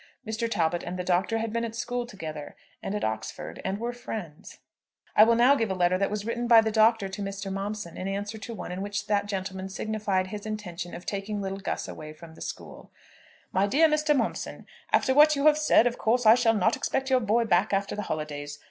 Mr. 0.27 0.49
Talbot 0.49 0.81
and 0.81 0.97
the 0.97 1.03
Doctor 1.03 1.37
had 1.37 1.53
been 1.53 1.63
at 1.63 1.75
school 1.75 2.07
together, 2.07 2.55
and 2.81 2.95
at 2.95 3.03
Oxford, 3.03 3.61
and 3.63 3.77
were 3.77 3.93
friends. 3.93 4.57
I 5.15 5.23
will 5.23 5.35
give 5.55 5.69
now 5.69 5.75
a 5.75 5.77
letter 5.77 5.99
that 5.99 6.09
was 6.09 6.25
written 6.25 6.47
by 6.47 6.59
the 6.61 6.71
Doctor 6.71 7.07
to 7.07 7.21
Mr. 7.21 7.51
Momson 7.53 7.95
in 7.97 8.07
answer 8.07 8.39
to 8.39 8.55
one 8.55 8.71
in 8.71 8.81
which 8.81 9.05
that 9.05 9.27
gentleman 9.27 9.69
signified 9.69 10.25
his 10.25 10.43
intention 10.47 10.95
of 10.95 11.05
taking 11.05 11.39
little 11.39 11.59
Gus 11.59 11.87
away 11.87 12.13
from 12.13 12.33
the 12.33 12.41
school. 12.41 12.91
"MY 13.53 13.67
DEAR 13.67 13.87
MR. 13.87 14.17
MOMSON, 14.17 14.65
After 14.91 15.13
what 15.13 15.35
you 15.35 15.45
have 15.45 15.59
said, 15.59 15.85
of 15.85 15.99
course 15.99 16.25
I 16.25 16.33
shall 16.33 16.55
not 16.55 16.75
expect 16.75 17.11
your 17.11 17.19
boy 17.19 17.45
back 17.45 17.71
after 17.71 17.95
the 17.95 18.01
holidays. 18.09 18.57